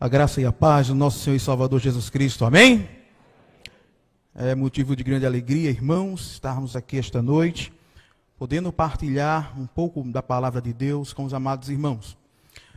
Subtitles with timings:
[0.00, 2.44] A graça e a paz do nosso Senhor e Salvador Jesus Cristo.
[2.44, 2.88] Amém?
[4.32, 7.72] É motivo de grande alegria, irmãos, estarmos aqui esta noite,
[8.38, 12.16] podendo partilhar um pouco da palavra de Deus com os amados irmãos.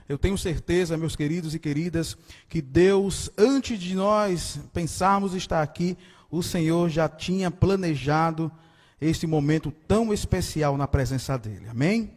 [0.09, 2.17] Eu tenho certeza, meus queridos e queridas,
[2.49, 5.95] que Deus, antes de nós pensarmos estar aqui,
[6.31, 8.51] o Senhor já tinha planejado
[8.99, 11.67] este momento tão especial na presença dEle.
[11.69, 12.13] Amém?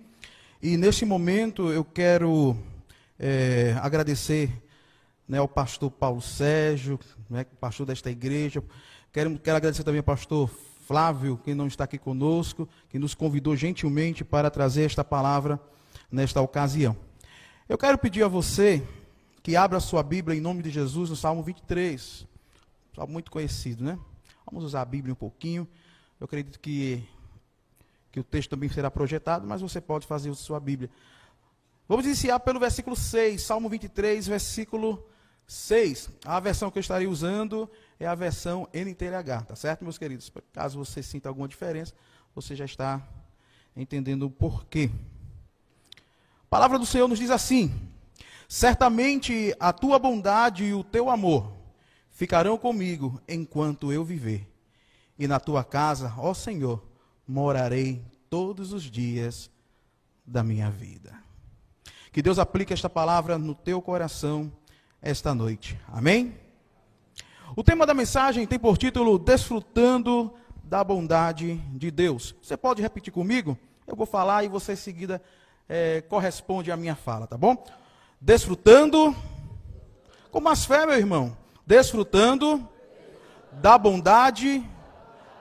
[0.62, 2.56] E neste momento eu quero
[3.18, 4.63] é, agradecer
[5.28, 8.62] né, ao pastor Paulo Sérgio, né, pastor desta igreja.
[9.12, 10.50] Quero, quero agradecer também ao pastor
[10.86, 15.58] Flávio, que não está aqui conosco, que nos convidou gentilmente para trazer esta palavra
[16.10, 16.96] nesta ocasião.
[17.68, 18.86] Eu quero pedir a você
[19.42, 22.26] que abra sua Bíblia em nome de Jesus no Salmo 23.
[22.94, 23.98] Salmo muito conhecido, né?
[24.44, 25.66] Vamos usar a Bíblia um pouquinho.
[26.20, 27.02] Eu acredito que,
[28.12, 30.90] que o texto também será projetado, mas você pode fazer a sua Bíblia.
[31.88, 35.06] Vamos iniciar pelo versículo 6, Salmo 23, versículo
[35.46, 36.10] 6.
[36.24, 40.30] A versão que eu estarei usando é a versão NTLH, tá certo, meus queridos?
[40.52, 41.94] Caso você sinta alguma diferença,
[42.34, 43.02] você já está
[43.76, 44.90] entendendo o porquê.
[45.96, 47.72] A palavra do Senhor nos diz assim:
[48.48, 51.52] Certamente a tua bondade e o teu amor
[52.10, 54.48] ficarão comigo enquanto eu viver.
[55.18, 56.82] E na tua casa, ó Senhor,
[57.26, 59.50] morarei todos os dias
[60.26, 61.16] da minha vida.
[62.12, 64.52] Que Deus aplique esta palavra no teu coração
[65.04, 65.78] esta noite.
[65.92, 66.34] Amém?
[67.54, 70.32] O tema da mensagem tem por título Desfrutando
[70.64, 72.34] da bondade de Deus.
[72.42, 73.56] Você pode repetir comigo?
[73.86, 75.22] Eu vou falar e você em seguida
[75.68, 77.62] é, corresponde à minha fala, tá bom?
[78.18, 79.14] Desfrutando,
[80.30, 81.36] com mais fé, meu irmão.
[81.66, 82.66] Desfrutando
[83.52, 84.66] da bondade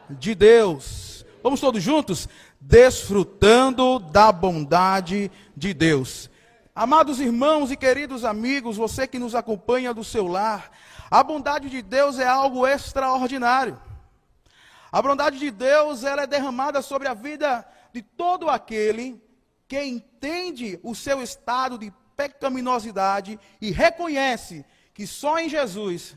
[0.09, 1.25] de Deus.
[1.41, 2.27] Vamos todos juntos?
[2.59, 6.29] Desfrutando da bondade de Deus.
[6.75, 10.71] Amados irmãos e queridos amigos, você que nos acompanha do seu lar,
[11.11, 13.79] a bondade de Deus é algo extraordinário.
[14.91, 17.63] A bondade de Deus ela é derramada sobre a vida
[17.93, 19.21] de todo aquele
[19.67, 26.15] que entende o seu estado de pecaminosidade e reconhece que só em Jesus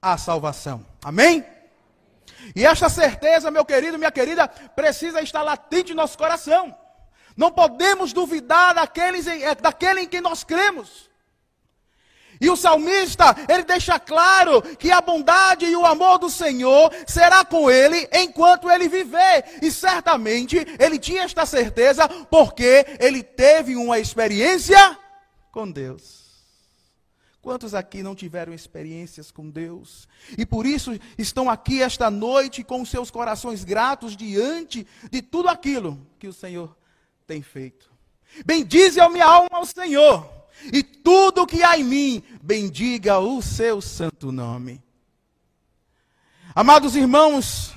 [0.00, 0.86] há salvação.
[1.04, 1.44] Amém?
[2.54, 6.76] E esta certeza, meu querido, minha querida, precisa estar latente em nosso coração.
[7.36, 11.10] Não podemos duvidar daqueles, é, daquele em quem nós cremos.
[12.40, 17.44] E o salmista, ele deixa claro que a bondade e o amor do Senhor será
[17.44, 19.44] com ele enquanto ele viver.
[19.62, 24.98] E certamente ele tinha esta certeza porque ele teve uma experiência
[25.50, 26.26] com Deus.
[27.40, 30.08] Quantos aqui não tiveram experiências com Deus?
[30.36, 36.04] E por isso estão aqui esta noite com seus corações gratos diante de tudo aquilo
[36.18, 36.76] que o Senhor
[37.26, 37.90] tem feito.
[38.44, 40.30] Bendize a minha alma ao Senhor,
[40.72, 44.82] e tudo que há em mim, bendiga o seu santo nome.
[46.54, 47.74] Amados irmãos,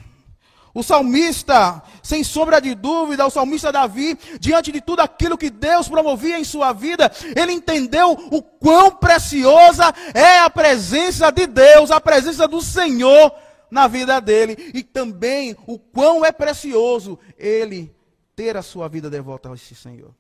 [0.74, 5.90] o salmista, sem sombra de dúvida, o salmista Davi, diante de tudo aquilo que Deus
[5.90, 12.00] promovia em sua vida, ele entendeu o quão preciosa é a presença de Deus, a
[12.00, 13.34] presença do Senhor
[13.72, 17.99] na vida dele, e também o quão é precioso ele
[18.40, 20.16] ter a sua vida de volta a esse Senhor.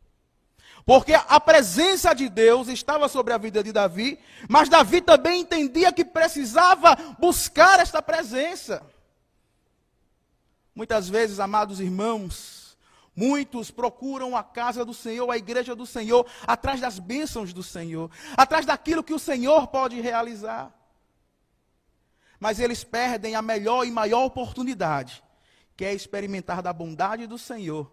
[0.85, 4.19] Porque a presença de Deus estava sobre a vida de Davi,
[4.49, 8.85] mas Davi também entendia que precisava buscar esta presença.
[10.75, 12.77] Muitas vezes, amados irmãos,
[13.15, 18.11] muitos procuram a casa do Senhor, a igreja do Senhor, atrás das bênçãos do Senhor,
[18.35, 20.75] atrás daquilo que o Senhor pode realizar.
[22.37, 25.23] Mas eles perdem a melhor e maior oportunidade,
[25.77, 27.89] que é experimentar da bondade do Senhor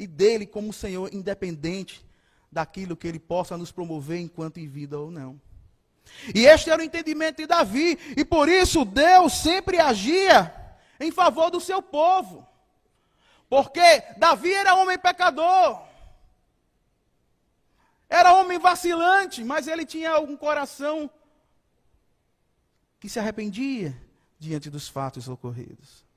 [0.00, 2.02] e dele como Senhor, independente
[2.50, 5.38] daquilo que ele possa nos promover enquanto em vida ou não.
[6.34, 10.52] E este era o entendimento de Davi, e por isso Deus sempre agia
[10.98, 12.48] em favor do seu povo.
[13.46, 15.82] Porque Davi era homem pecador,
[18.08, 21.10] era homem vacilante, mas ele tinha um coração
[22.98, 23.94] que se arrependia
[24.38, 26.08] diante dos fatos ocorridos.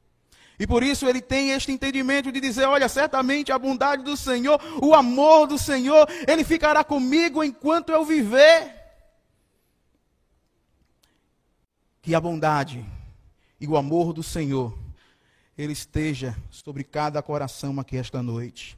[0.59, 4.61] E por isso ele tem este entendimento de dizer: olha, certamente a bondade do Senhor,
[4.81, 8.81] o amor do Senhor, ele ficará comigo enquanto eu viver.
[12.01, 12.85] Que a bondade
[13.59, 14.77] e o amor do Senhor,
[15.57, 18.77] ele esteja sobre cada coração aqui esta noite.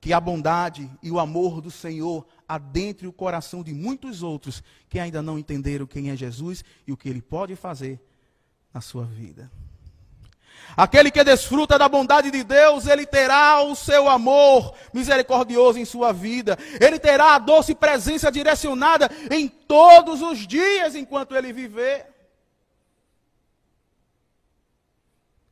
[0.00, 4.98] Que a bondade e o amor do Senhor adentre o coração de muitos outros que
[4.98, 8.00] ainda não entenderam quem é Jesus e o que ele pode fazer
[8.72, 9.50] na sua vida.
[10.76, 16.12] Aquele que desfruta da bondade de Deus, ele terá o seu amor misericordioso em sua
[16.12, 16.58] vida.
[16.80, 22.06] Ele terá a doce presença direcionada em todos os dias enquanto ele viver.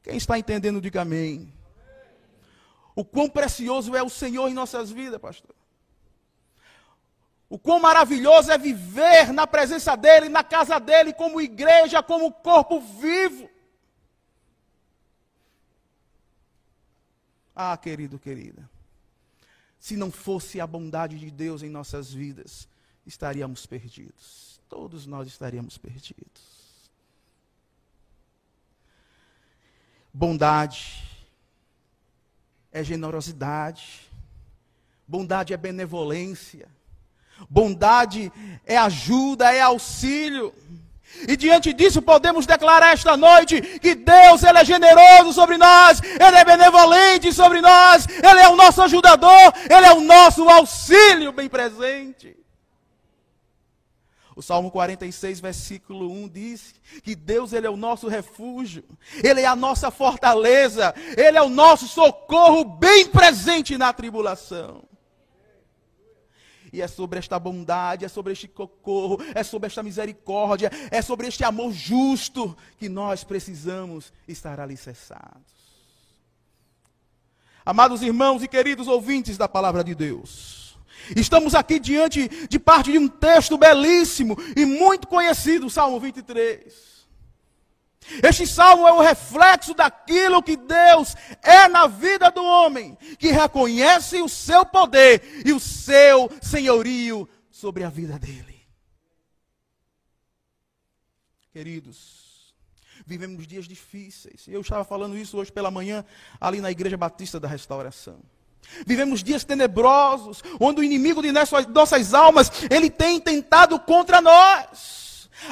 [0.02, 1.52] Quem está entendendo, diga amém.
[2.94, 5.54] O quão precioso é o Senhor em nossas vidas, pastor.
[7.48, 12.80] O quão maravilhoso é viver na presença dEle, na casa dEle, como igreja, como corpo
[12.80, 13.48] vivo.
[17.54, 18.68] Ah, querido, querida.
[19.78, 22.68] Se não fosse a bondade de Deus em nossas vidas,
[23.04, 24.60] estaríamos perdidos.
[24.68, 26.52] Todos nós estaríamos perdidos.
[30.14, 31.02] Bondade
[32.70, 34.08] é generosidade.
[35.06, 36.68] Bondade é benevolência.
[37.50, 38.32] Bondade
[38.64, 40.54] é ajuda, é auxílio.
[41.28, 46.36] E diante disso podemos declarar esta noite que Deus ele é generoso sobre nós, ele
[46.36, 51.48] é benevolente sobre nós, ele é o nosso ajudador, ele é o nosso auxílio bem
[51.48, 52.36] presente.
[54.34, 58.82] O Salmo 46, versículo 1 diz que Deus ele é o nosso refúgio,
[59.22, 64.84] ele é a nossa fortaleza, ele é o nosso socorro bem presente na tribulação.
[66.72, 71.26] E é sobre esta bondade, é sobre este socorro, é sobre esta misericórdia, é sobre
[71.26, 75.52] este amor justo que nós precisamos estar alicerçados.
[77.64, 80.76] Amados irmãos e queridos ouvintes da palavra de Deus,
[81.14, 86.91] estamos aqui diante de parte de um texto belíssimo e muito conhecido, Salmo 23.
[88.22, 94.20] Este salmo é o reflexo daquilo que Deus é na vida do homem, que reconhece
[94.20, 98.66] o seu poder e o seu senhorio sobre a vida dele.
[101.52, 102.54] Queridos,
[103.06, 104.48] vivemos dias difíceis.
[104.48, 106.04] Eu estava falando isso hoje pela manhã,
[106.40, 108.20] ali na Igreja Batista da Restauração.
[108.86, 115.01] Vivemos dias tenebrosos, onde o inimigo de nossas almas, ele tem tentado contra nós.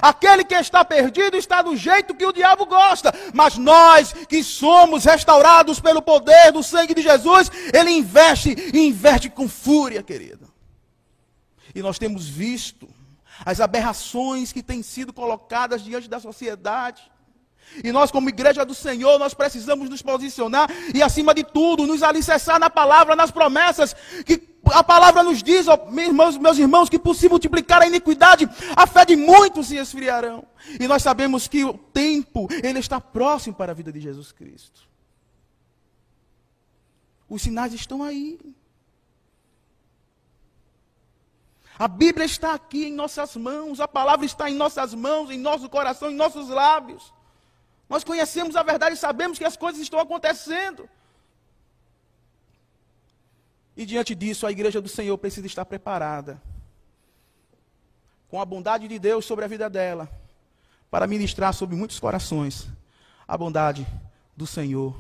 [0.01, 5.05] Aquele que está perdido está do jeito que o diabo gosta, mas nós que somos
[5.05, 10.51] restaurados pelo poder do sangue de Jesus, ele investe e investe com fúria, querido.
[11.75, 12.89] E nós temos visto
[13.45, 17.03] as aberrações que têm sido colocadas diante da sociedade.
[17.85, 22.03] E nós, como igreja do Senhor, nós precisamos nos posicionar e, acima de tudo, nos
[22.03, 23.95] alicerçar na palavra, nas promessas
[24.27, 28.49] que a palavra nos diz, ó, meus, meus irmãos, que por se multiplicar a iniquidade,
[28.77, 30.47] a fé de muitos se esfriarão.
[30.79, 34.89] E nós sabemos que o tempo, ele está próximo para a vida de Jesus Cristo.
[37.29, 38.39] Os sinais estão aí.
[41.79, 45.69] A Bíblia está aqui em nossas mãos, a palavra está em nossas mãos, em nosso
[45.69, 47.15] coração, em nossos lábios.
[47.89, 50.89] Nós conhecemos a verdade e sabemos que as coisas estão acontecendo.
[53.81, 56.39] E diante disso, a igreja do Senhor precisa estar preparada,
[58.29, 60.07] com a bondade de Deus sobre a vida dela,
[60.91, 62.69] para ministrar sobre muitos corações
[63.27, 63.87] a bondade
[64.37, 64.95] do Senhor.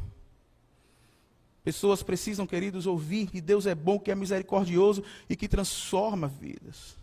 [1.62, 6.96] Pessoas precisam, queridos, ouvir que Deus é bom, que é misericordioso e que transforma vidas.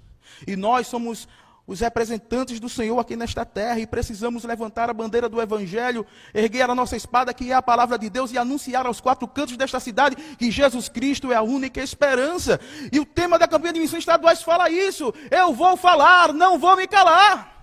[0.47, 1.27] E nós somos
[1.67, 6.69] os representantes do Senhor aqui nesta terra e precisamos levantar a bandeira do Evangelho, erguer
[6.69, 9.77] a nossa espada, que é a palavra de Deus, e anunciar aos quatro cantos desta
[9.77, 12.57] cidade que Jesus Cristo é a única esperança.
[12.89, 15.13] E o tema da campanha de missões estaduais fala isso.
[15.29, 17.53] Eu vou falar, não vou me calar.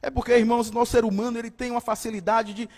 [0.00, 2.68] É porque, irmãos, nosso ser humano ele tem uma facilidade de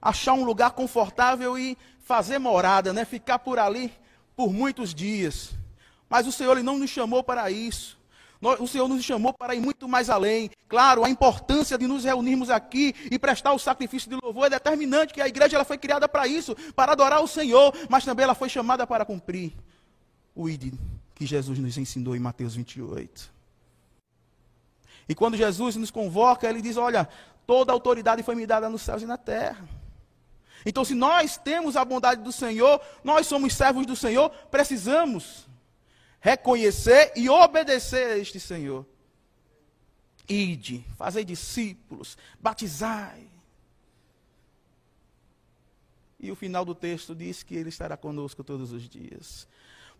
[0.00, 3.04] achar um lugar confortável e fazer morada, né?
[3.04, 3.92] ficar por ali
[4.36, 5.65] por muitos dias.
[6.08, 7.96] Mas o Senhor não nos chamou para isso.
[8.60, 10.50] O Senhor nos chamou para ir muito mais além.
[10.68, 15.14] Claro, a importância de nos reunirmos aqui e prestar o sacrifício de louvor é determinante,
[15.14, 18.34] que a igreja ela foi criada para isso, para adorar o Senhor, mas também ela
[18.34, 19.52] foi chamada para cumprir
[20.34, 20.46] o
[21.14, 23.34] que Jesus nos ensinou em Mateus 28.
[25.08, 27.08] E quando Jesus nos convoca, ele diz: Olha,
[27.46, 29.66] toda autoridade foi me dada nos céus e na terra.
[30.64, 35.45] Então, se nós temos a bondade do Senhor, nós somos servos do Senhor, precisamos
[36.26, 38.84] reconhecer e obedecer a este Senhor.
[40.28, 43.30] Ide, fazei discípulos, batizai.
[46.18, 49.46] E o final do texto diz que Ele estará conosco todos os dias.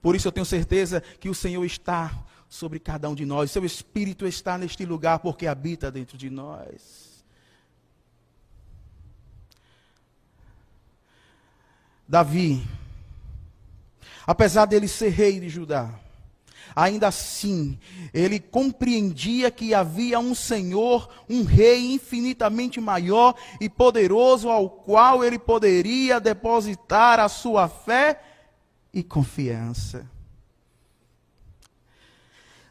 [0.03, 3.53] Por isso eu tenho certeza que o Senhor está sobre cada um de nós.
[3.53, 7.25] Seu Espírito está neste lugar porque habita dentro de nós.
[12.09, 12.67] Davi,
[14.27, 16.01] apesar dele ser rei de Judá,
[16.77, 17.79] ainda assim,
[18.13, 25.39] ele compreendia que havia um Senhor, um Rei infinitamente maior e poderoso, ao qual ele
[25.39, 28.21] poderia depositar a sua fé
[28.93, 30.07] e confiança.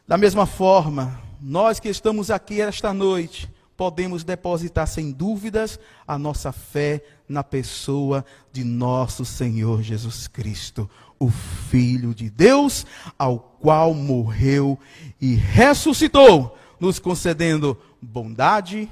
[0.06, 6.52] Da mesma forma, nós que estamos aqui esta noite, podemos depositar sem dúvidas a nossa
[6.52, 12.86] fé na pessoa de nosso Senhor Jesus Cristo, o Filho de Deus,
[13.18, 14.78] ao qual morreu
[15.20, 18.90] e ressuscitou, nos concedendo bondade,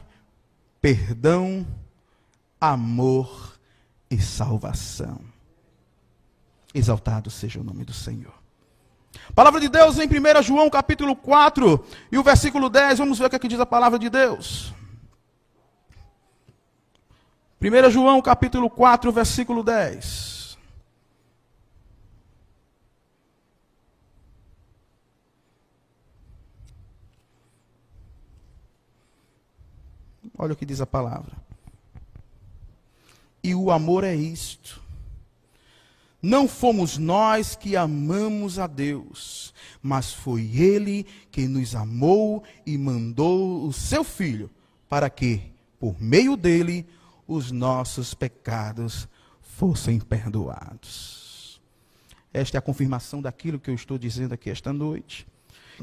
[0.81, 1.67] perdão,
[2.61, 3.59] amor
[4.11, 5.21] e salvação.
[6.75, 8.35] Exaltado seja o nome do Senhor.
[9.35, 13.31] Palavra de Deus em 1 João capítulo 4 e o versículo 10, vamos ver o
[13.31, 14.75] que, é que diz a palavra de Deus.
[17.61, 20.34] 1 João capítulo 4, versículo 10.
[30.37, 31.33] Olha o que diz a palavra.
[33.43, 34.85] E o amor é isto
[36.25, 43.67] não fomos nós que amamos a Deus, mas foi Ele que nos amou e mandou
[43.67, 44.51] o seu Filho,
[44.89, 45.43] para que,
[45.79, 46.87] por meio dele,
[47.29, 49.07] os nossos pecados
[49.43, 51.61] fossem perdoados.
[52.33, 55.27] Esta é a confirmação daquilo que eu estou dizendo aqui esta noite.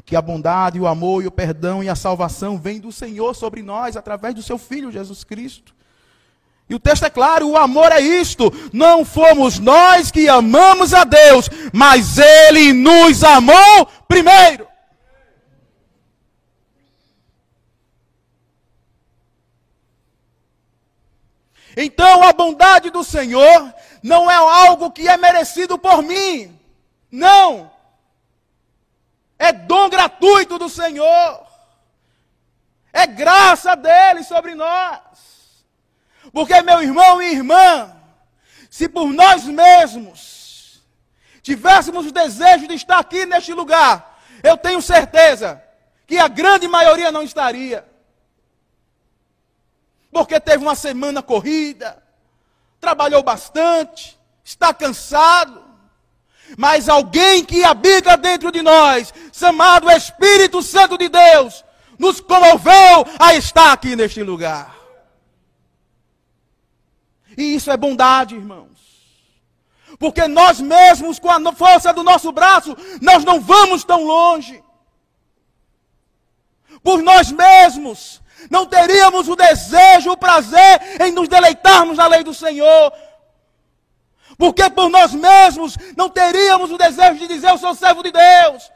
[0.04, 3.62] Que a bondade, o amor e o perdão e a salvação vêm do Senhor sobre
[3.62, 5.74] nós através do seu Filho Jesus Cristo.
[6.68, 8.52] E o texto é claro: o amor é isto.
[8.72, 14.66] Não fomos nós que amamos a Deus, mas Ele nos amou primeiro.
[21.76, 26.58] Então a bondade do Senhor não é algo que é merecido por mim.
[27.10, 27.71] Não.
[29.42, 31.44] É dom gratuito do Senhor.
[32.92, 35.00] É graça dele sobre nós.
[36.32, 37.92] Porque, meu irmão e irmã,
[38.70, 40.80] se por nós mesmos
[41.42, 45.60] tivéssemos o desejo de estar aqui neste lugar, eu tenho certeza
[46.06, 47.84] que a grande maioria não estaria.
[50.12, 52.00] Porque teve uma semana corrida,
[52.80, 55.72] trabalhou bastante, está cansado.
[56.56, 61.64] Mas alguém que habita dentro de nós, chamado Espírito Santo de Deus,
[61.98, 64.76] nos comoveu a estar aqui neste lugar.
[67.36, 68.70] E isso é bondade, irmãos.
[69.98, 74.62] Porque nós mesmos, com a força do nosso braço, nós não vamos tão longe.
[76.82, 78.20] Por nós mesmos,
[78.50, 82.92] não teríamos o desejo, o prazer em nos deleitarmos na lei do Senhor.
[84.36, 88.70] Porque por nós mesmos não teríamos o desejo de dizer: Eu sou servo de Deus.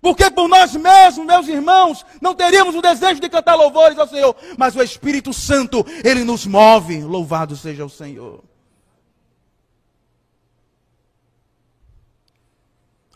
[0.00, 4.34] Porque por nós mesmos, meus irmãos, não teríamos o desejo de cantar louvores ao Senhor,
[4.56, 7.02] mas o Espírito Santo, ele nos move.
[7.02, 8.42] Louvado seja o Senhor.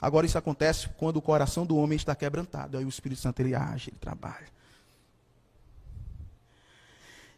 [0.05, 3.55] Agora isso acontece quando o coração do homem está quebrantado, aí o Espírito Santo ele
[3.55, 4.53] age, ele trabalha.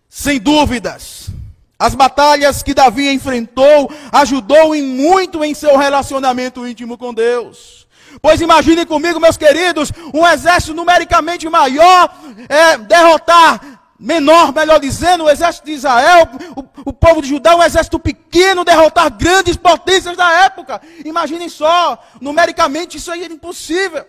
[0.09, 1.31] Sem dúvidas,
[1.79, 7.86] as batalhas que Davi enfrentou ajudou em muito em seu relacionamento íntimo com Deus.
[8.21, 12.15] Pois imaginem comigo, meus queridos, um exército numericamente maior
[12.49, 17.63] é, derrotar menor, melhor dizendo, o exército de Israel, o, o, povo de Judá, um
[17.63, 20.81] exército pequeno, derrotar grandes potências da época.
[21.05, 24.07] Imaginem só, numericamente isso aí era impossível.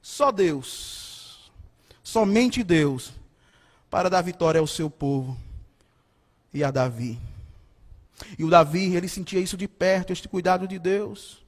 [0.00, 1.50] Só Deus,
[2.02, 3.12] somente Deus,
[3.90, 5.36] para dar vitória ao seu povo
[6.52, 7.18] e a Davi.
[8.38, 11.39] E o Davi, ele sentia isso de perto, este cuidado de Deus.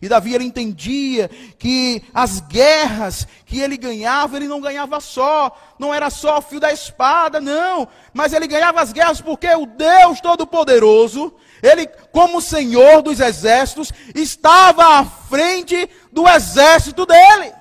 [0.00, 5.92] E Davi ele entendia que as guerras que ele ganhava, ele não ganhava só, não
[5.92, 10.20] era só o fio da espada, não, mas ele ganhava as guerras porque o Deus
[10.20, 17.54] Todo-Poderoso, ele, como Senhor dos exércitos, estava à frente do exército dele.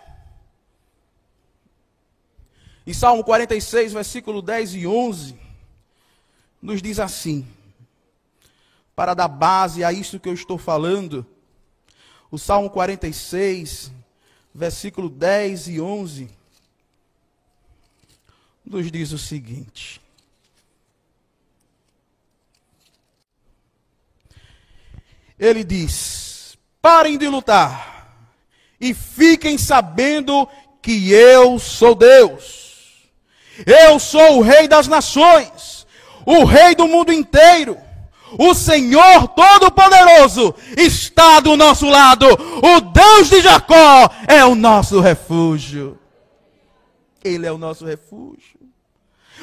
[2.86, 5.40] E Salmo 46, versículo 10 e 11,
[6.62, 7.48] nos diz assim:
[8.96, 11.26] para dar base a isso que eu estou falando,
[12.36, 13.94] o Salmo 46,
[14.54, 16.30] versículo 10 e 11,
[18.66, 20.02] nos diz o seguinte:
[25.40, 28.20] Ele diz: Parem de lutar
[28.82, 30.46] e fiquem sabendo
[30.82, 33.08] que eu sou Deus.
[33.66, 35.88] Eu sou o Rei das nações,
[36.26, 37.85] o Rei do mundo inteiro.
[38.38, 42.26] O Senhor Todo-Poderoso está do nosso lado.
[42.28, 45.98] O Deus de Jacó é o nosso refúgio.
[47.24, 48.55] Ele é o nosso refúgio.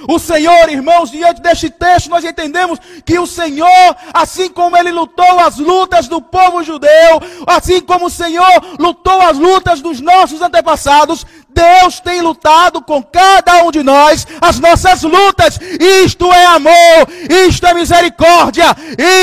[0.08, 5.38] O Senhor, irmãos, diante deste texto, nós entendemos que o Senhor, assim como ele lutou
[5.40, 11.24] as lutas do povo judeu, assim como o Senhor lutou as lutas dos nossos antepassados,
[11.48, 15.58] Deus tem lutado com cada um de nós as nossas lutas.
[16.04, 17.08] Isto é amor,
[17.48, 18.74] isto é misericórdia,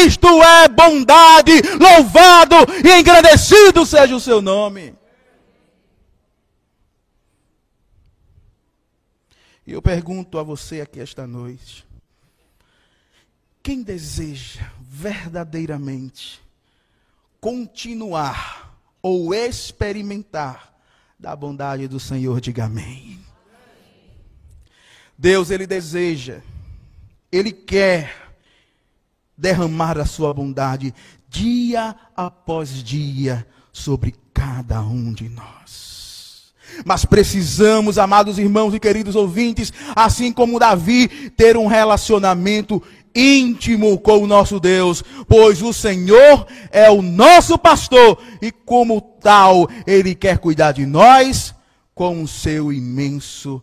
[0.06, 1.54] isto é bondade.
[1.80, 4.99] Louvado e engrandecido seja o seu nome.
[9.70, 11.86] E eu pergunto a você aqui esta noite:
[13.62, 16.42] quem deseja verdadeiramente
[17.40, 20.76] continuar ou experimentar
[21.20, 23.20] da bondade do Senhor, diga amém.
[25.16, 26.42] Deus, Ele deseja,
[27.32, 28.34] Ele quer
[29.38, 30.96] derramar a sua bondade
[31.28, 35.89] dia após dia sobre cada um de nós.
[36.86, 42.82] Mas precisamos, amados irmãos e queridos ouvintes, assim como Davi, ter um relacionamento
[43.14, 49.68] íntimo com o nosso Deus, pois o Senhor é o nosso pastor e, como tal,
[49.86, 51.54] Ele quer cuidar de nós
[51.94, 53.62] com o seu imenso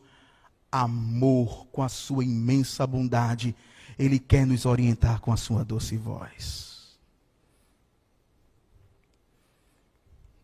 [0.71, 3.55] amor, com a sua imensa bondade.
[3.99, 6.67] Ele quer nos orientar com a sua doce voz.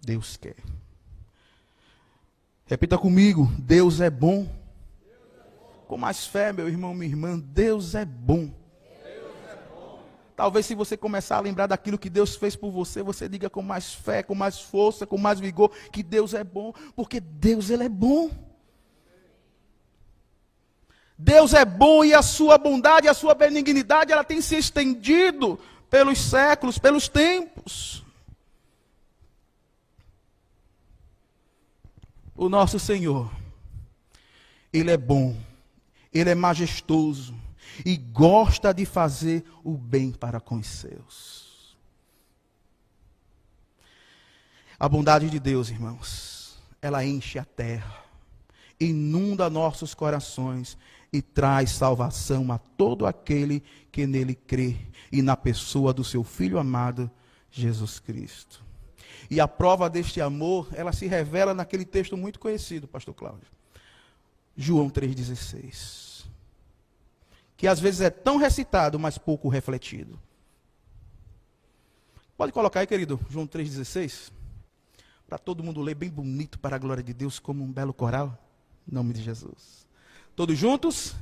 [0.01, 0.57] Deus quer.
[2.73, 4.49] Repita comigo: Deus é bom.
[5.87, 8.51] Com mais fé, meu irmão, minha irmã, Deus é bom.
[10.35, 13.61] Talvez se você começar a lembrar daquilo que Deus fez por você, você diga com
[13.61, 17.85] mais fé, com mais força, com mais vigor, que Deus é bom, porque Deus ele
[17.85, 18.31] é bom.
[21.19, 25.61] Deus é bom e a sua bondade, a sua benignidade, ela tem se estendido
[25.91, 28.02] pelos séculos, pelos tempos.
[32.43, 33.33] O nosso Senhor,
[34.73, 35.41] Ele é bom,
[36.13, 37.37] Ele é majestoso
[37.87, 41.77] e gosta de fazer o bem para com os seus.
[44.77, 48.03] A bondade de Deus, irmãos, ela enche a terra,
[48.81, 50.77] inunda nossos corações
[51.13, 54.79] e traz salvação a todo aquele que nele crê
[55.13, 57.09] e na pessoa do seu Filho amado,
[57.53, 58.72] Jesus Cristo.
[59.31, 63.49] E a prova deste amor, ela se revela naquele texto muito conhecido, pastor Cláudio.
[64.57, 66.25] João 3,16.
[67.57, 70.19] Que às vezes é tão recitado, mas pouco refletido.
[72.37, 74.33] Pode colocar aí, querido, João 3,16.
[75.27, 78.37] Para todo mundo ler bem bonito para a glória de Deus, como um belo coral.
[78.87, 79.87] Em nome de Jesus.
[80.35, 81.15] Todos juntos?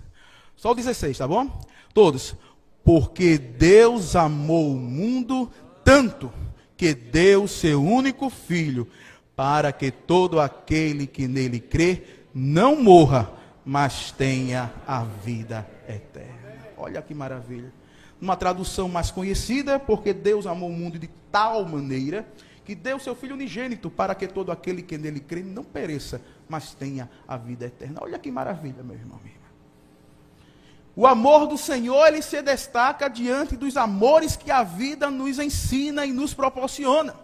[0.56, 1.60] Só o 16, tá bom?
[1.92, 2.34] Todos.
[2.82, 5.50] Porque Deus amou o mundo
[5.84, 6.32] tanto
[6.80, 8.88] que deu seu único filho,
[9.36, 13.30] para que todo aquele que nele crê não morra,
[13.66, 16.56] mas tenha a vida eterna.
[16.78, 17.70] Olha que maravilha.
[18.18, 22.26] Uma tradução mais conhecida, porque Deus amou o mundo de tal maneira
[22.64, 26.72] que deu seu filho unigênito para que todo aquele que nele crê não pereça, mas
[26.72, 28.00] tenha a vida eterna.
[28.00, 29.20] Olha que maravilha, meu irmão.
[30.94, 36.04] O amor do Senhor, ele se destaca diante dos amores que a vida nos ensina
[36.04, 37.14] e nos proporciona.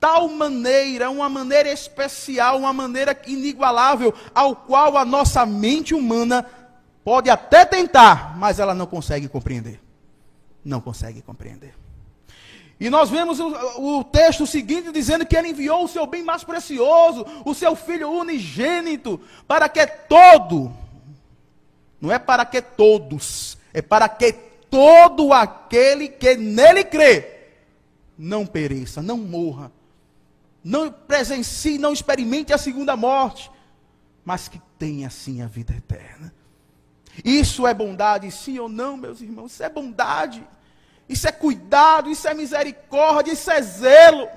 [0.00, 6.46] Tal maneira, uma maneira especial, uma maneira inigualável, ao qual a nossa mente humana
[7.04, 9.78] pode até tentar, mas ela não consegue compreender.
[10.64, 11.74] Não consegue compreender.
[12.80, 16.42] E nós vemos o, o, texto seguinte dizendo que ele enviou o seu bem mais
[16.42, 20.72] precioso, o seu filho unigênito, para que todo,
[22.00, 24.32] não é para que todos, é para que
[24.70, 27.38] todo aquele que nele crê
[28.16, 29.72] não pereça, não morra,
[30.62, 33.50] não presencie, não experimente a segunda morte,
[34.24, 36.32] mas que tenha assim a vida eterna.
[37.24, 39.52] Isso é bondade, sim ou não, meus irmãos?
[39.52, 40.46] Isso é bondade.
[41.08, 44.28] Isso é cuidado, isso é misericórdia, isso é zelo.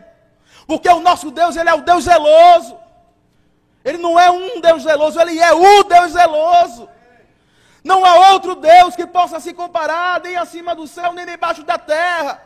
[0.65, 2.78] Porque o nosso Deus, ele é o Deus zeloso.
[3.86, 6.89] Ele não é um Deus zeloso, ele é o Deus zeloso.
[7.84, 11.78] Não há outro Deus que possa se comparar, nem acima do céu, nem debaixo da
[11.78, 12.41] terra.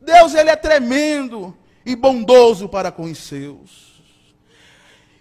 [0.00, 3.86] Deus, ele é tremendo e bondoso para com os seus.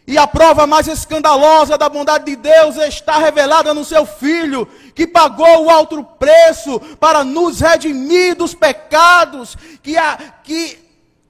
[0.08, 5.08] E a prova mais escandalosa da bondade de Deus está revelada no seu Filho, que
[5.08, 9.96] pagou o alto preço para nos redimir dos pecados, que,
[10.44, 10.78] que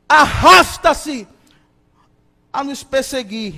[0.08, 1.26] arrasta-se
[2.52, 3.56] a nos perseguir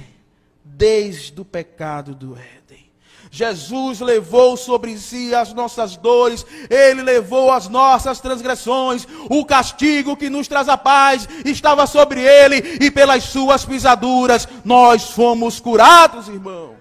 [0.64, 2.87] desde o pecado do Éden.
[3.30, 10.30] Jesus levou sobre si as nossas dores, ele levou as nossas transgressões, o castigo que
[10.30, 16.78] nos traz a paz estava sobre ele, e pelas suas pisaduras nós fomos curados, irmãos.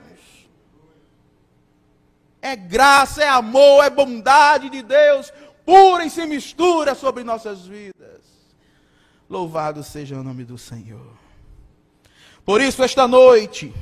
[2.40, 5.32] É graça, é amor, é bondade de Deus,
[5.64, 7.96] pura e sem mistura sobre nossas vidas.
[9.28, 11.16] Louvado seja o nome do Senhor.
[12.44, 13.74] Por isso, esta noite,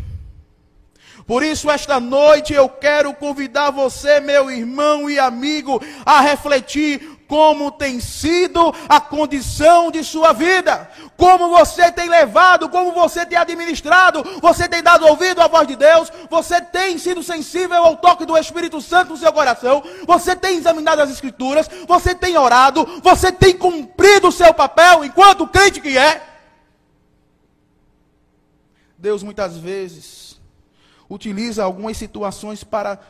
[1.26, 7.70] por isso, esta noite eu quero convidar você, meu irmão e amigo, a refletir como
[7.72, 14.22] tem sido a condição de sua vida, como você tem levado, como você tem administrado,
[14.42, 18.36] você tem dado ouvido à voz de Deus, você tem sido sensível ao toque do
[18.36, 23.56] Espírito Santo no seu coração, você tem examinado as Escrituras, você tem orado, você tem
[23.56, 26.22] cumprido o seu papel enquanto crente que é.
[28.98, 30.23] Deus muitas vezes
[31.14, 33.00] utiliza algumas situações para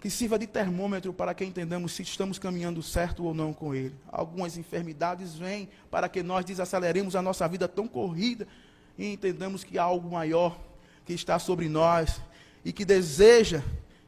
[0.00, 3.94] que sirva de termômetro para que entendamos se estamos caminhando certo ou não com Ele.
[4.10, 8.48] Algumas enfermidades vêm para que nós desaceleremos a nossa vida tão corrida
[8.96, 10.58] e entendamos que há algo maior
[11.04, 12.20] que está sobre nós
[12.64, 13.62] e que deseja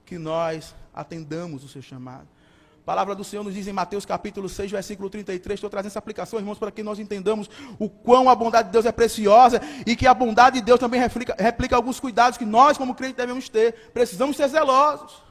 [0.06, 2.26] que nós atendamos o seu chamado.
[2.82, 5.56] A palavra do Senhor nos diz em Mateus capítulo 6, versículo 33.
[5.56, 8.84] Estou trazendo essa aplicação, irmãos, para que nós entendamos o quão a bondade de Deus
[8.84, 12.76] é preciosa e que a bondade de Deus também replica, replica alguns cuidados que nós,
[12.76, 13.92] como crentes, devemos ter.
[13.94, 15.22] Precisamos ser zelosos.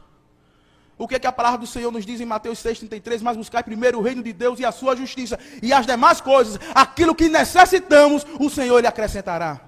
[0.97, 3.21] O que, é que a palavra do Senhor nos diz em Mateus 6,33?
[3.21, 6.57] Mas buscar primeiro o reino de Deus e a sua justiça, e as demais coisas,
[6.73, 9.59] aquilo que necessitamos, o Senhor lhe acrescentará.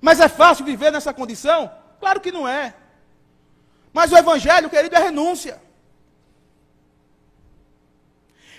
[0.00, 1.70] Mas é fácil viver nessa condição?
[2.00, 2.74] Claro que não é.
[3.92, 5.70] Mas o Evangelho, querido, é renúncia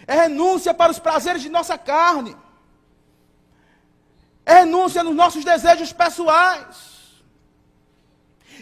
[0.07, 2.35] é renúncia para os prazeres de nossa carne,
[4.45, 6.93] é renúncia nos nossos desejos pessoais.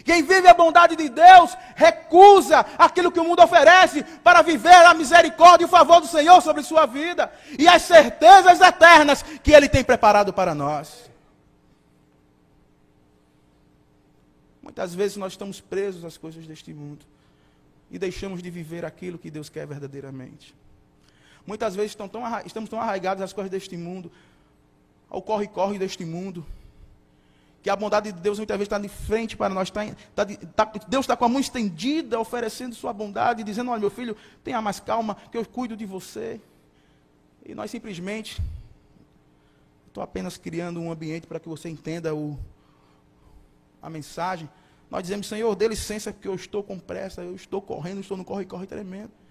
[0.04, 4.94] Quem vive a bondade de Deus recusa aquilo que o mundo oferece para viver a
[4.94, 9.68] misericórdia e o favor do Senhor sobre sua vida e as certezas eternas que Ele
[9.68, 11.10] tem preparado para nós.
[14.60, 17.04] Muitas vezes nós estamos presos às coisas deste mundo
[17.90, 20.54] e deixamos de viver aquilo que Deus quer verdadeiramente.
[21.46, 22.08] Muitas vezes tão,
[22.44, 24.10] estamos tão arraigados às coisas deste mundo,
[25.10, 26.46] ao corre-corre deste mundo,
[27.62, 29.68] que a bondade de Deus muitas vezes está de frente para nós.
[29.68, 33.90] Está, está, está, Deus está com a mão estendida, oferecendo sua bondade, dizendo: Olha, meu
[33.90, 36.40] filho, tenha mais calma, que eu cuido de você.
[37.44, 38.42] E nós simplesmente,
[39.86, 42.36] estou apenas criando um ambiente para que você entenda o,
[43.80, 44.50] a mensagem.
[44.90, 48.24] Nós dizemos: Senhor, dê licença, porque eu estou com pressa, eu estou correndo, estou no
[48.24, 49.21] corre-corre tremendo.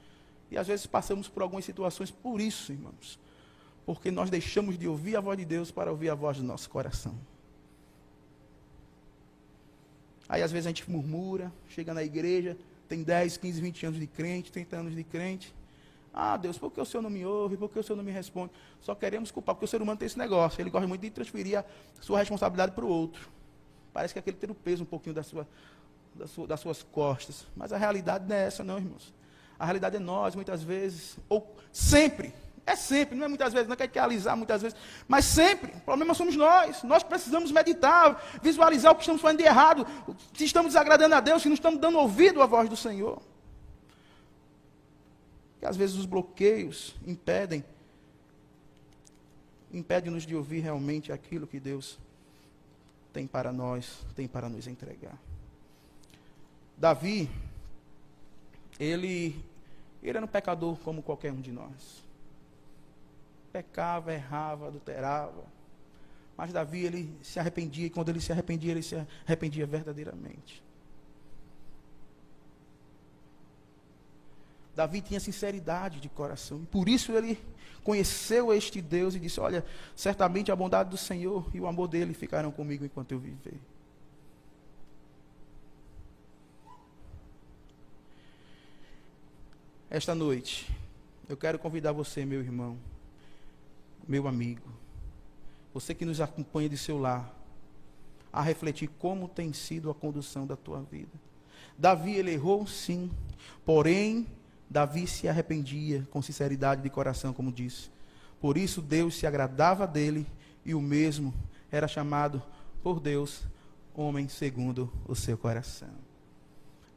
[0.52, 3.18] E às vezes passamos por algumas situações por isso, irmãos.
[3.86, 6.70] Porque nós deixamos de ouvir a voz de Deus para ouvir a voz do nosso
[6.70, 7.18] coração.
[10.28, 14.08] Aí às vezes a gente murmura, chega na igreja, tem 10, 15, 20 anos de
[14.08, 15.56] crente, 30 anos de crente.
[16.14, 17.56] Ah, Deus, por que o Senhor não me ouve?
[17.56, 18.52] Por que o Senhor não me responde?
[18.82, 20.62] Só queremos culpar, porque o ser humano tem esse negócio.
[20.62, 21.66] Ele gosta muito de transferir a
[22.02, 23.30] sua responsabilidade para o outro.
[23.94, 25.48] Parece que aquele tem o peso um pouquinho da sua,
[26.14, 27.48] da sua, das suas costas.
[27.56, 29.14] Mas a realidade não é essa, não, irmãos.
[29.62, 32.34] A realidade é nós, muitas vezes, ou sempre,
[32.66, 34.76] é sempre, não é muitas vezes, não quer que alisar muitas vezes,
[35.08, 35.72] mas sempre.
[35.76, 36.82] O problema somos nós.
[36.82, 39.86] Nós precisamos meditar, visualizar o que estamos fazendo de errado,
[40.34, 43.22] se estamos desagradando a Deus, se não estamos dando ouvido à voz do Senhor.
[45.60, 47.64] Que às vezes os bloqueios impedem,
[49.72, 52.00] impedem-nos de ouvir realmente aquilo que Deus
[53.14, 55.20] tem para nós, tem para nos entregar.
[56.76, 57.30] Davi,
[58.80, 59.51] ele
[60.02, 62.04] ele era um pecador como qualquer um de nós.
[63.52, 65.44] Pecava, errava, adulterava.
[66.36, 70.64] Mas Davi, ele se arrependia, e quando ele se arrependia, ele se arrependia verdadeiramente.
[74.76, 77.38] Davi tinha sinceridade de coração, e por isso ele
[77.84, 82.14] conheceu este Deus e disse: Olha, certamente a bondade do Senhor e o amor dele
[82.14, 83.60] ficarão comigo enquanto eu viver.
[89.94, 90.72] Esta noite,
[91.28, 92.78] eu quero convidar você, meu irmão,
[94.08, 94.70] meu amigo,
[95.74, 97.30] você que nos acompanha de seu lar,
[98.32, 101.12] a refletir como tem sido a condução da tua vida.
[101.78, 103.12] Davi, ele errou sim,
[103.66, 104.26] porém,
[104.70, 107.90] Davi se arrependia com sinceridade de coração, como disse.
[108.40, 110.26] Por isso, Deus se agradava dele
[110.64, 111.34] e o mesmo
[111.70, 112.42] era chamado
[112.82, 113.44] por Deus
[113.94, 116.01] homem segundo o seu coração.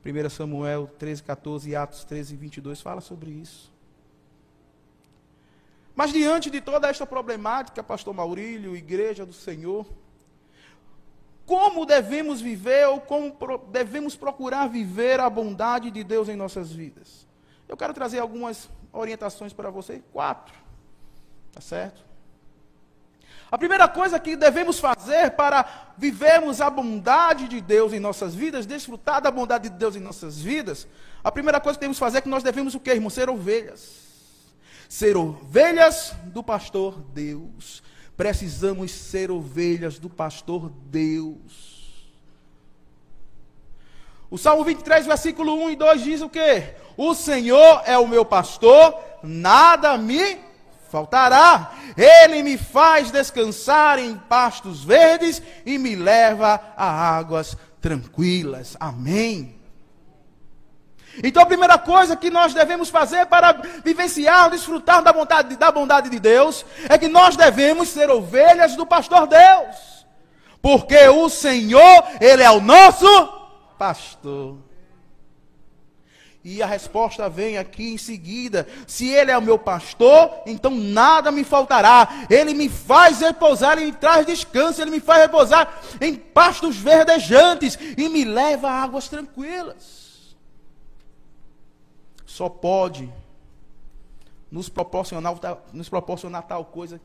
[0.04, 3.72] 1 Samuel 13, 14 e Atos 13, 22 fala sobre isso.
[5.94, 9.86] Mas diante de toda esta problemática, pastor Maurílio, igreja do Senhor,
[11.46, 13.36] como devemos viver ou como
[13.70, 17.26] devemos procurar viver a bondade de Deus em nossas vidas.
[17.68, 20.54] Eu quero trazer algumas orientações para você, quatro.
[21.52, 22.04] Tá certo?
[23.54, 28.66] A primeira coisa que devemos fazer para vivermos a bondade de Deus em nossas vidas,
[28.66, 30.88] desfrutar da bondade de Deus em nossas vidas,
[31.22, 33.08] a primeira coisa que temos que fazer é que nós devemos o quê, irmão?
[33.08, 34.02] Ser ovelhas.
[34.88, 37.80] Ser ovelhas do pastor Deus.
[38.16, 42.12] Precisamos ser ovelhas do pastor Deus.
[44.28, 46.74] O Salmo 23, versículo 1 e 2 diz o quê?
[46.96, 50.40] O Senhor é o meu pastor, nada me
[50.90, 51.72] faltará.
[51.96, 58.76] Ele me faz descansar em pastos verdes e me leva a águas tranquilas.
[58.80, 59.54] Amém.
[61.22, 63.52] Então a primeira coisa que nós devemos fazer para
[63.84, 68.84] vivenciar, desfrutar da bondade, da bondade de Deus, é que nós devemos ser ovelhas do
[68.84, 70.06] pastor Deus.
[70.60, 73.06] Porque o Senhor, Ele é o nosso
[73.78, 74.63] pastor.
[76.44, 81.32] E a resposta vem aqui em seguida: se Ele é o meu pastor, então nada
[81.32, 82.26] me faltará.
[82.28, 87.78] Ele me faz repousar, Ele me traz descanso, Ele me faz repousar em pastos verdejantes
[87.96, 90.36] e me leva a águas tranquilas.
[92.26, 93.10] Só pode
[94.50, 95.34] nos proporcionar,
[95.72, 97.00] nos proporcionar tal coisa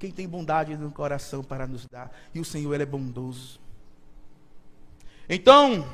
[0.00, 2.10] quem tem bondade no coração para nos dar.
[2.34, 3.60] E o Senhor, Ele é bondoso.
[5.28, 5.86] Então,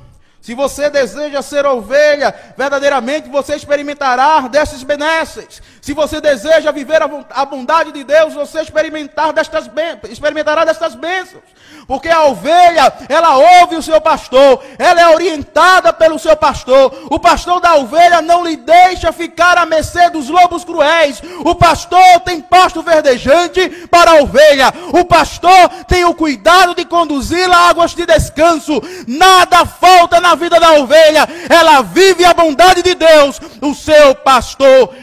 [0.44, 5.62] se você deseja ser ovelha, verdadeiramente você experimentará destas benesses.
[5.80, 9.66] Se você deseja viver a bondade de Deus, você experimentar destas
[10.10, 11.42] experimentará destas bênçãos.
[11.86, 17.06] Porque a ovelha, ela ouve o seu pastor, ela é orientada pelo seu pastor.
[17.10, 21.20] O pastor da ovelha não lhe deixa ficar à mercê dos lobos cruéis.
[21.44, 24.72] O pastor tem pasto verdejante para a ovelha.
[24.92, 28.80] O pastor tem o cuidado de conduzi-la a águas de descanso.
[29.06, 31.28] Nada falta na vida da ovelha.
[31.48, 33.40] Ela vive a bondade de Deus.
[33.60, 34.94] O seu pastor,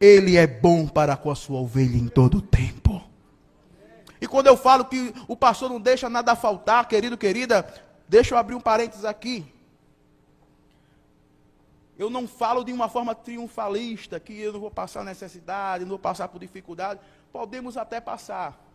[0.00, 3.07] ele é bom para com a sua ovelha em todo o tempo.
[4.20, 7.66] E quando eu falo que o pastor não deixa nada faltar, querido, querida,
[8.08, 9.46] deixa eu abrir um parênteses aqui.
[11.98, 15.98] Eu não falo de uma forma triunfalista, que eu não vou passar necessidade, não vou
[15.98, 17.00] passar por dificuldade.
[17.32, 18.67] Podemos até passar.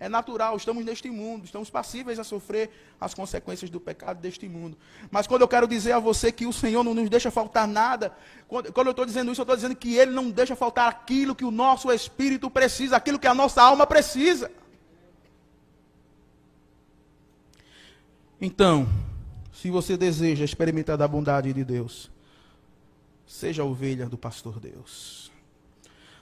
[0.00, 4.76] É natural, estamos neste mundo, estamos passíveis a sofrer as consequências do pecado deste mundo.
[5.10, 8.12] Mas quando eu quero dizer a você que o Senhor não nos deixa faltar nada,
[8.48, 11.34] quando, quando eu estou dizendo isso, eu estou dizendo que Ele não deixa faltar aquilo
[11.34, 14.50] que o nosso espírito precisa, aquilo que a nossa alma precisa.
[18.40, 18.88] Então,
[19.52, 22.10] se você deseja experimentar da bondade de Deus,
[23.26, 25.32] seja ovelha do pastor Deus.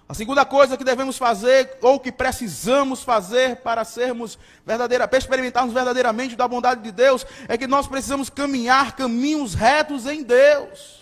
[0.08, 5.72] A segunda coisa que devemos fazer, ou que precisamos fazer para sermos verdadeira, para experimentarmos
[5.72, 11.00] verdadeiramente da bondade de Deus, é que nós precisamos caminhar caminhos retos em Deus.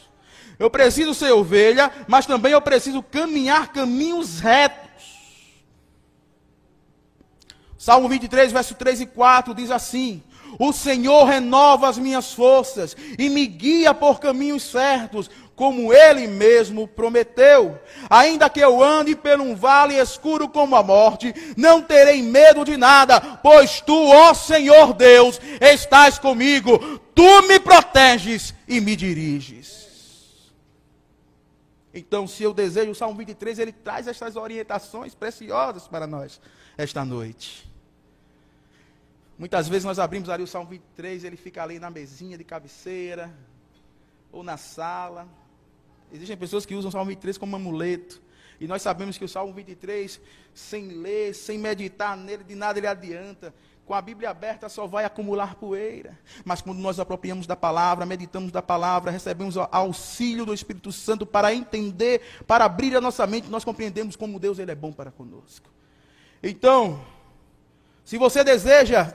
[0.59, 4.91] Eu preciso ser ovelha, mas também eu preciso caminhar caminhos retos.
[7.79, 10.23] Salmo 23, verso 3 e 4 diz assim:
[10.59, 16.89] O Senhor renova as minhas forças e me guia por caminhos certos como ele mesmo
[16.89, 17.79] prometeu.
[18.09, 22.79] Ainda que eu ande por um vale escuro como a morte, não terei medo de
[22.79, 26.79] nada, pois tu, ó Senhor Deus, estás comigo,
[27.15, 30.51] tu me proteges e me diriges.
[31.93, 36.41] Então, se eu desejo o Salmo 23, ele traz estas orientações preciosas para nós
[36.79, 37.71] esta noite.
[39.39, 43.31] Muitas vezes nós abrimos ali o Salmo 23, ele fica ali na mesinha de cabeceira,
[44.33, 45.29] ou na sala,
[46.13, 48.21] Existem pessoas que usam o Salmo 23 como amuleto.
[48.61, 50.21] E nós sabemos que o Salmo 23,
[50.53, 53.55] sem ler, sem meditar nele, de nada ele adianta.
[53.87, 56.19] Com a Bíblia aberta só vai acumular poeira.
[56.45, 61.25] Mas quando nós apropriamos da palavra, meditamos da palavra, recebemos o auxílio do Espírito Santo
[61.25, 65.11] para entender, para abrir a nossa mente, nós compreendemos como Deus ele é bom para
[65.11, 65.71] conosco.
[66.43, 67.01] Então,
[68.05, 69.15] se você deseja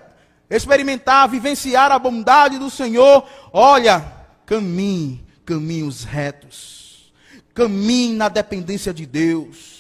[0.50, 4.00] experimentar, vivenciar a bondade do Senhor, olha,
[4.46, 6.85] caminhe caminhos retos
[7.56, 9.74] Caminhe na dependência de Deus.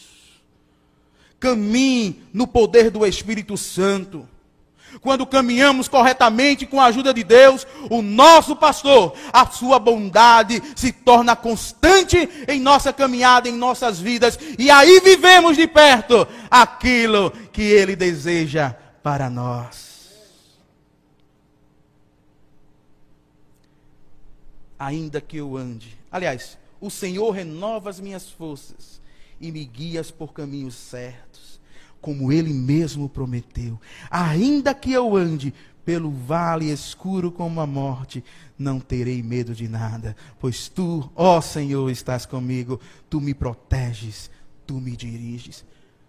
[1.37, 4.27] Caminhe no poder do Espírito Santo.
[5.01, 10.93] Quando caminhamos corretamente com a ajuda de Deus, o nosso pastor, a sua bondade se
[10.93, 17.61] torna constante em nossa caminhada, em nossas vidas, e aí vivemos de perto aquilo que
[17.61, 19.83] ele deseja para nós.
[24.79, 29.01] Ainda que eu ande, aliás, o Senhor renova as minhas forças
[29.41, 31.59] e me guias por caminhos certos,
[31.99, 33.79] como Ele mesmo prometeu.
[34.09, 38.23] Ainda que eu ande pelo vale escuro como a morte,
[38.57, 44.29] não terei medo de nada, pois tu, ó Senhor, estás comigo, tu me proteges,
[44.65, 45.65] tu me diriges.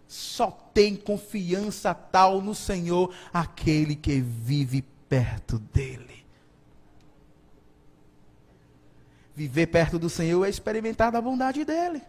[0.07, 6.26] Só tem confiança tal no Senhor aquele que vive perto dele.
[9.37, 12.03] Viver perto do Senhor é experimentar da bondade dele.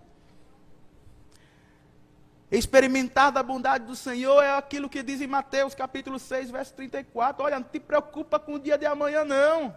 [2.50, 7.44] Experimentar da bondade do Senhor é aquilo que diz em Mateus capítulo 6, verso 34.
[7.44, 9.76] Olha, não te preocupa com o dia de amanhã, não.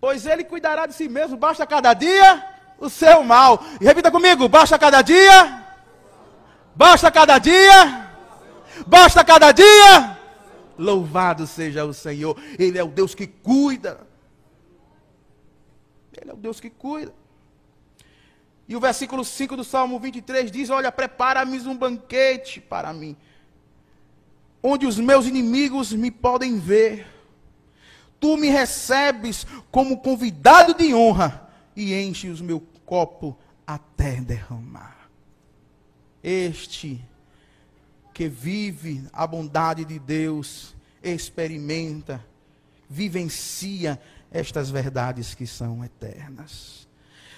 [0.00, 2.42] Pois ele cuidará de si mesmo, basta cada dia
[2.78, 3.62] o seu mal.
[3.78, 5.62] E repita comigo: basta cada dia.
[6.74, 8.08] Basta cada dia.
[8.86, 10.18] Basta cada dia.
[10.78, 12.40] Louvado seja o Senhor.
[12.58, 14.13] Ele é o Deus que cuida.
[16.24, 17.14] Ele é o Deus que cuida.
[18.66, 23.14] E o versículo 5 do Salmo 23 diz: Olha, prepara-me um banquete para mim,
[24.62, 27.06] onde os meus inimigos me podem ver.
[28.18, 35.10] Tu me recebes como convidado de honra e enches o meu copo até derramar.
[36.22, 37.04] Este
[38.14, 42.24] que vive a bondade de Deus, experimenta,
[42.88, 44.00] vivencia
[44.34, 46.84] estas verdades que são eternas.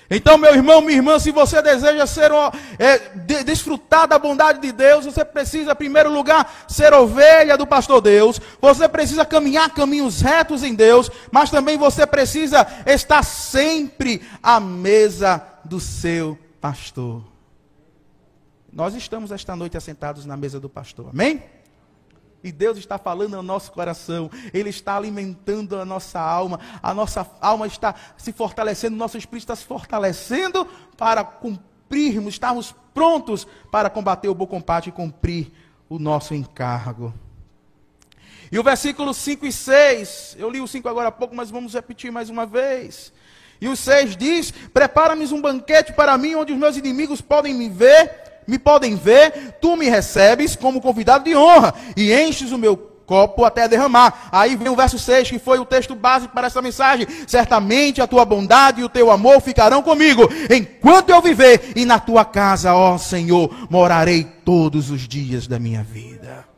[0.08, 2.30] Então, meu irmão, minha irmã, se você deseja ser
[2.78, 7.66] é, de, desfrutar da bondade de Deus, você precisa, em primeiro lugar, ser ovelha do
[7.66, 8.40] pastor Deus.
[8.60, 15.42] Você precisa caminhar caminhos retos em Deus, mas também você precisa estar sempre à mesa
[15.64, 17.24] do seu pastor.
[18.72, 21.10] Nós estamos esta noite assentados na mesa do pastor.
[21.10, 21.42] Amém?
[22.46, 27.28] E Deus está falando ao nosso coração, Ele está alimentando a nossa alma, a nossa
[27.40, 30.64] alma está se fortalecendo, nosso espírito está se fortalecendo
[30.96, 35.52] para cumprirmos, estarmos prontos para combater o bom combate e cumprir
[35.88, 37.12] o nosso encargo.
[38.52, 41.74] E o versículo 5 e 6, eu li o 5 agora há pouco, mas vamos
[41.74, 43.12] repetir mais uma vez.
[43.60, 47.68] E o 6 diz: Prepara-me um banquete para mim, onde os meus inimigos podem me
[47.68, 52.76] ver me podem ver, tu me recebes como convidado de honra e enches o meu
[53.06, 54.28] copo até derramar.
[54.32, 57.06] Aí vem o verso 6, que foi o texto básico para essa mensagem.
[57.26, 61.98] Certamente a tua bondade e o teu amor ficarão comigo, enquanto eu viver, e na
[61.98, 66.55] tua casa, ó Senhor, morarei todos os dias da minha vida.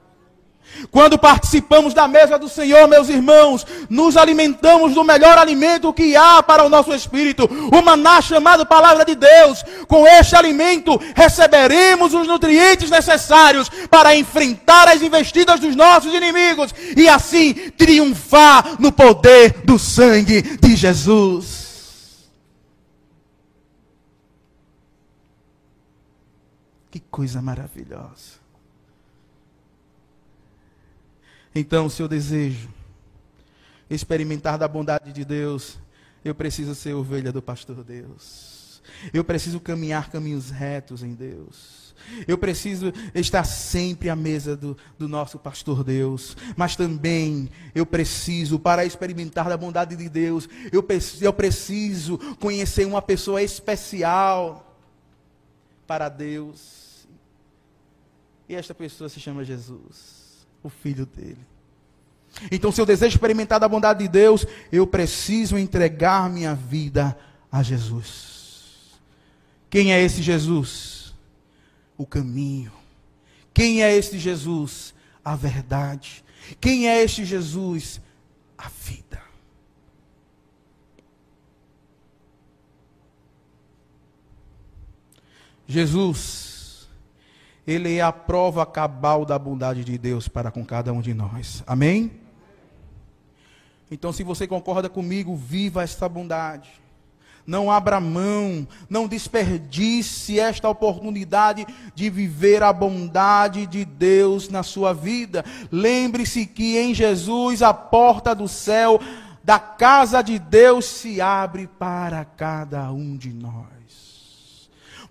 [0.90, 6.42] Quando participamos da mesa do Senhor, meus irmãos, nos alimentamos do melhor alimento que há
[6.42, 9.62] para o nosso espírito, o maná chamado Palavra de Deus.
[9.86, 17.08] Com este alimento receberemos os nutrientes necessários para enfrentar as investidas dos nossos inimigos e
[17.08, 21.68] assim triunfar no poder do sangue de Jesus.
[26.90, 28.37] Que coisa maravilhosa.
[31.54, 32.68] Então, se eu desejo
[33.90, 35.78] experimentar da bondade de Deus,
[36.24, 38.82] eu preciso ser ovelha do pastor Deus.
[39.12, 41.94] Eu preciso caminhar caminhos retos em Deus.
[42.26, 46.36] Eu preciso estar sempre à mesa do, do, nosso pastor Deus.
[46.56, 50.86] Mas também eu preciso, para experimentar da bondade de Deus, eu,
[51.20, 54.76] eu preciso conhecer uma pessoa especial
[55.86, 57.06] para Deus.
[58.48, 60.27] E esta pessoa se chama Jesus
[60.62, 61.46] o filho dele.
[62.50, 67.18] Então, se eu desejo experimentar da bondade de Deus, eu preciso entregar minha vida
[67.50, 68.98] a Jesus.
[69.70, 71.14] Quem é esse Jesus?
[71.96, 72.72] O caminho.
[73.52, 74.94] Quem é esse Jesus?
[75.24, 76.24] A verdade.
[76.60, 78.00] Quem é este Jesus?
[78.56, 79.20] A vida.
[85.66, 86.57] Jesus
[87.68, 91.62] ele é a prova cabal da bondade de Deus para com cada um de nós.
[91.66, 92.10] Amém?
[93.90, 96.70] Então, se você concorda comigo, viva esta bondade.
[97.46, 104.94] Não abra mão, não desperdice esta oportunidade de viver a bondade de Deus na sua
[104.94, 105.44] vida.
[105.70, 108.98] Lembre-se que em Jesus a porta do céu,
[109.44, 113.77] da casa de Deus, se abre para cada um de nós.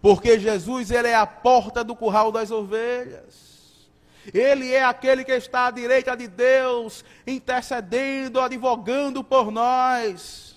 [0.02, 3.48] Porque Jesus, ele é a porta do curral das ovelhas.
[4.34, 10.56] Ele é aquele que está à direita de Deus, intercedendo, advogando por nós.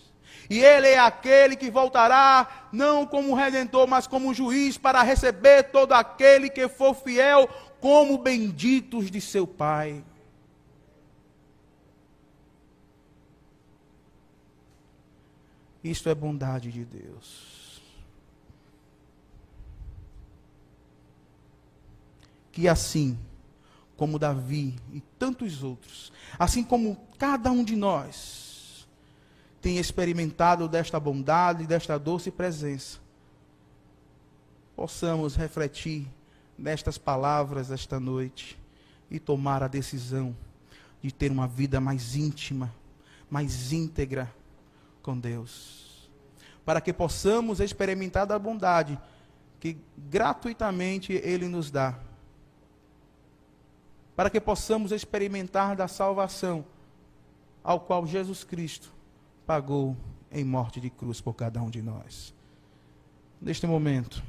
[0.48, 5.92] E ele é aquele que voltará não como redentor, mas como juiz para receber todo
[5.92, 7.48] aquele que for fiel
[7.80, 10.04] como benditos de seu Pai.
[15.82, 17.59] Isto é bondade de Deus.
[22.52, 23.18] Que assim,
[23.96, 28.88] como Davi e tantos outros, assim como cada um de nós
[29.60, 32.98] tem experimentado desta bondade, desta doce presença,
[34.74, 36.06] possamos refletir
[36.56, 38.58] nestas palavras esta noite
[39.10, 40.34] e tomar a decisão
[41.02, 42.74] de ter uma vida mais íntima,
[43.28, 44.32] mais íntegra
[45.02, 46.08] com Deus.
[46.64, 48.98] Para que possamos experimentar da bondade
[49.58, 51.98] que gratuitamente Ele nos dá
[54.20, 56.62] para que possamos experimentar da salvação
[57.64, 58.92] ao qual Jesus Cristo
[59.46, 59.96] pagou
[60.30, 62.34] em morte de cruz por cada um de nós.
[63.40, 64.22] Neste momento,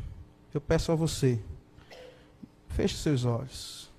[0.53, 1.43] eu peço a você,
[2.69, 3.91] feche seus olhos,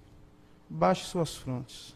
[0.66, 1.94] baixe suas frontes.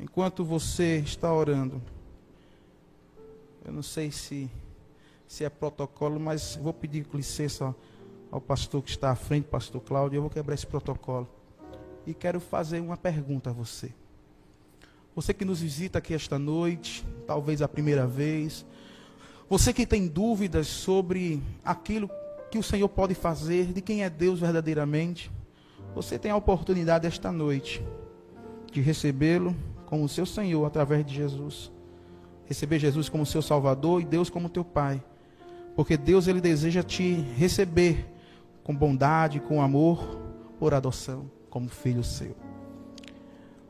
[0.00, 1.80] Enquanto você está orando,
[3.64, 4.50] eu não sei se,
[5.28, 7.72] se é protocolo, mas vou pedir licença
[8.28, 11.28] ao, pastor que está à frente, pastor Cláudio, eu vou quebrar esse protocolo
[12.06, 13.92] e quero fazer uma pergunta a você.
[15.14, 18.66] Você que nos visita aqui esta noite, talvez a primeira vez,
[19.48, 22.10] você que tem dúvidas sobre aquilo
[22.50, 25.30] que o Senhor pode fazer, de quem é Deus verdadeiramente,
[25.94, 27.84] você tem a oportunidade esta noite
[28.72, 29.54] de recebê-lo
[29.86, 31.70] como seu Senhor através de Jesus.
[32.46, 35.02] Receber Jesus como seu Salvador e Deus como teu Pai.
[35.76, 38.06] Porque Deus ele deseja te receber
[38.64, 40.18] com bondade, com amor,
[40.58, 42.34] por adoção como filho seu.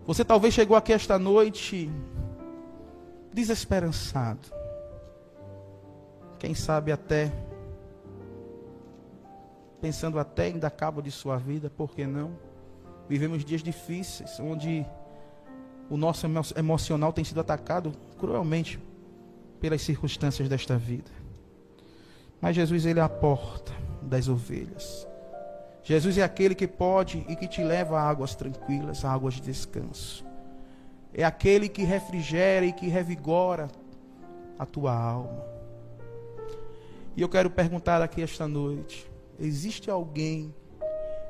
[0.07, 1.91] Você talvez chegou aqui esta noite
[3.31, 4.49] desesperançado.
[6.39, 7.31] Quem sabe até
[9.83, 12.39] pensando até em dar cabo de sua vida, por que não?
[13.07, 14.87] Vivemos dias difíceis, onde
[15.91, 16.27] o nosso
[16.57, 18.81] emocional tem sido atacado cruelmente
[19.61, 21.11] pelas circunstâncias desta vida.
[22.41, 25.07] Mas Jesus, Ele é a porta das ovelhas.
[25.85, 29.43] Jesus é aquele que pode e que te leva a águas tranquilas, a águas de
[29.43, 30.25] descanso.
[31.13, 33.69] É aquele que refrigera e que revigora
[34.59, 35.45] a tua alma.
[37.15, 39.09] E eu quero perguntar aqui esta noite:
[39.39, 40.55] existe alguém?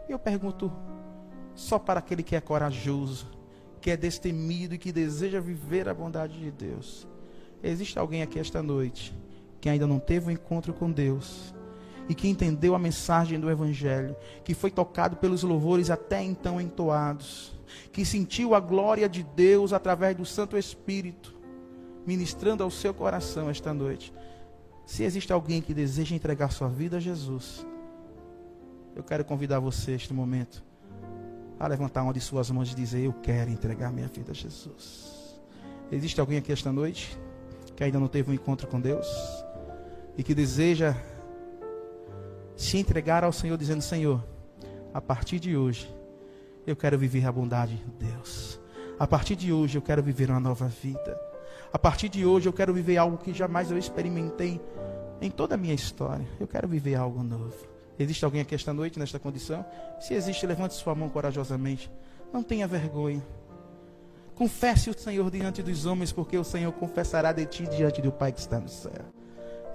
[0.08, 0.72] Eu pergunto
[1.54, 3.26] só para aquele que é corajoso,
[3.80, 7.08] que é destemido e que deseja viver a bondade de Deus.
[7.60, 9.12] Existe alguém aqui esta noite
[9.60, 11.52] que ainda não teve um encontro com Deus?
[12.08, 17.52] E que entendeu a mensagem do Evangelho, que foi tocado pelos louvores até então entoados,
[17.92, 21.34] que sentiu a glória de Deus através do Santo Espírito,
[22.06, 24.12] ministrando ao seu coração esta noite.
[24.84, 27.66] Se existe alguém que deseja entregar sua vida a Jesus,
[28.94, 30.62] eu quero convidar você este momento
[31.58, 35.40] a levantar uma de suas mãos e dizer: Eu quero entregar minha vida a Jesus.
[35.90, 37.18] Existe alguém aqui esta noite
[37.74, 39.06] que ainda não teve um encontro com Deus
[40.16, 40.94] e que deseja
[42.56, 44.24] se entregar ao Senhor, dizendo: Senhor,
[44.92, 45.92] a partir de hoje,
[46.66, 48.60] eu quero viver a bondade de Deus.
[48.98, 51.18] A partir de hoje, eu quero viver uma nova vida.
[51.72, 54.60] A partir de hoje, eu quero viver algo que jamais eu experimentei
[55.20, 56.26] em toda a minha história.
[56.38, 57.66] Eu quero viver algo novo.
[57.98, 59.64] Existe alguém aqui esta noite nesta condição?
[60.00, 61.90] Se existe, levante sua mão corajosamente.
[62.32, 63.22] Não tenha vergonha.
[64.34, 68.32] Confesse o Senhor diante dos homens, porque o Senhor confessará de ti diante do Pai
[68.32, 68.92] que está no céu.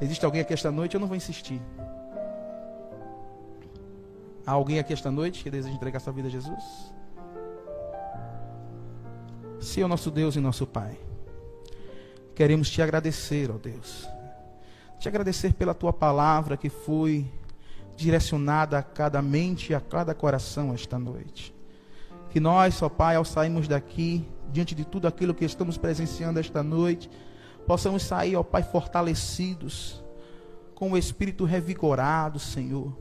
[0.01, 0.95] Existe alguém aqui esta noite?
[0.95, 1.61] Eu não vou insistir.
[4.49, 6.91] Há alguém aqui esta noite que deseja entregar sua vida a Jesus?
[9.59, 10.97] Senhor nosso Deus e nosso Pai,
[12.33, 14.09] queremos te agradecer, ó Deus.
[14.97, 17.31] Te agradecer pela tua palavra que foi
[17.95, 21.53] direcionada a cada mente e a cada coração esta noite.
[22.31, 26.63] Que nós, ó Pai, ao sairmos daqui, diante de tudo aquilo que estamos presenciando esta
[26.63, 27.07] noite,
[27.67, 30.03] possamos sair, ó Pai, fortalecidos,
[30.73, 32.97] com o espírito revigorado, Senhor,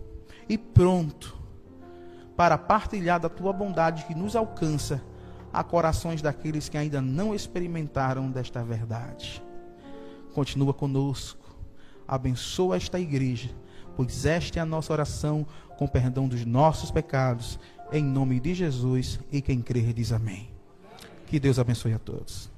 [0.46, 1.37] e pronto
[2.38, 5.02] para partilhar da tua bondade que nos alcança
[5.52, 9.42] a corações daqueles que ainda não experimentaram desta verdade.
[10.32, 11.58] Continua conosco,
[12.06, 13.50] abençoa esta igreja,
[13.96, 15.44] pois esta é a nossa oração
[15.76, 17.58] com perdão dos nossos pecados,
[17.90, 20.48] em nome de Jesus, e quem crer diz amém.
[21.26, 22.48] Que Deus abençoe a todos.